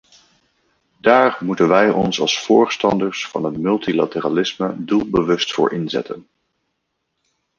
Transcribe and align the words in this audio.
Daar 0.97 1.37
moeten 1.41 1.67
wij 1.67 1.89
ons 1.89 2.19
als 2.19 2.39
voorstanders 2.39 3.27
van 3.27 3.43
het 3.45 3.57
multilateralisme 3.57 4.75
doelbewust 4.83 5.53
voor 5.53 5.71
inzetten. 5.73 6.27